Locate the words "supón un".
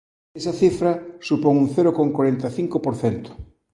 1.27-1.67